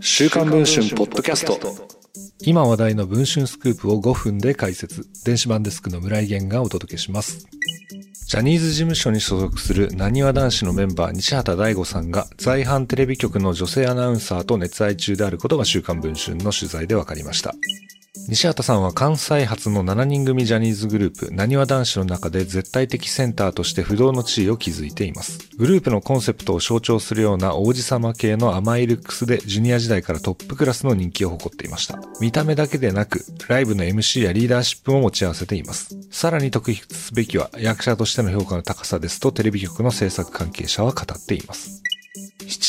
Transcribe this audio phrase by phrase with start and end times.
[0.00, 1.58] 週刊文春ポッドキャスト。
[2.40, 5.06] 今話題の文春スクープを5分で解説。
[5.24, 7.46] 電子版デスクの村井源がお届けします。
[8.26, 17.54] ジャニーズ事務所に所属するなにわ男子のメンバー西畑大吾さんが在阪テレビ局の女性アナウンサーと熱愛中であることが週刊文春の取材で分かりました。
[18.28, 25.48] 西畑さんは関西初の7人組ジャニーズグループ、なにわ男子の中で絶対的センターとして不動の地位を築いています。
[25.56, 31.98] グループのコンセプトを象徴するような王子様系の甘いルックスでジュニア時代からトップクラスの人気を誇っていました。
[32.20, 35.96] 見た目だけでなく、ライブの MC やリーダーシップも持ち合わせています。
[36.10, 41.81] さらに特筆すべきは役者としての評価の高さですとテレビ局の制作関係者は語っています。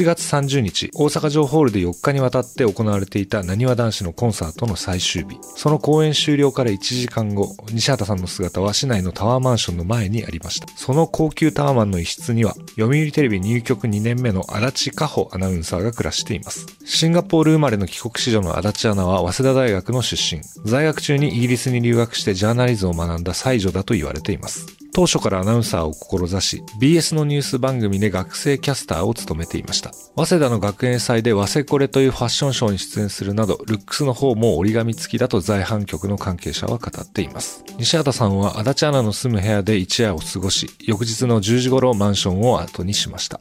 [0.00, 5.36] 7月30日、大阪城ホールで4日にわたって行われていたなにわ男子のコンサートの最終日。
[5.42, 10.68] その公演終了から1時間後、西畑さんの姿は市内のタワーマンションの前にありました。
[10.74, 16.66] その高級タワーマンの一室には、読売テレビ入局2年目の足立加穂アナウンサーが暮らしています。
[16.86, 20.40] シンガポール生まれの帰国子女の足立アナは早稲田大学の出身。
[20.64, 24.79] 在学中にイギリスに留学してジャーナリズムを学んだ才女だと言われています。
[24.92, 29.92] 当初からアナウンサーを志し、BS のニュース番組で学生キャスターを務めていました。
[30.16, 37.64] 早稲田の学園祭で和セコレというファッションショーに出演するなど、ルックスの方も折り紙付きだと在阪局の関係者は語っています。
[37.78, 43.40] 西畑さんは足立アナの住む部屋で一夜を過ごし、翌日の10時頃マンションを後にしました。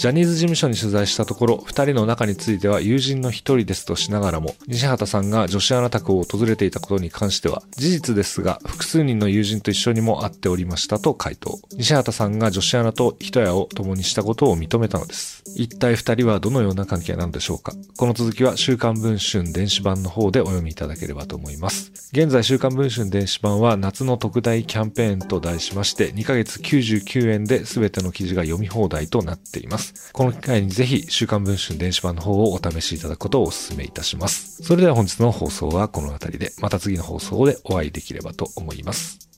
[0.00, 11.58] ジャニーズ事務所に取材したところ、二人の中については友人の一人ですとしながらも、西畑さんが女子アナ宅を訪れていたことに関しては、事実ですが、複数人の友人と一緒にも会っておりましたと回答。
[11.72, 15.44] 西畑さんが女子アナと一夜を共にしたことを認めたのです。
[15.54, 21.92] 一体二人はどのような関係なのでしょうかこの続きは週刊文春電子版の方でお読みいただければと思います。
[22.12, 29.89] 現在週刊文春電子版は夏の特大キャンペーンと題しまして、2ヶ月99円で全ての記事が読み放題となっています。。
[30.12, 34.62] この機会にぜひ週刊文春電子版の方をお試しいただくことをお勧めいたします。
[34.62, 39.29] それでは本日の放送はこの辺りで、また次の放送でお会いできればと思います。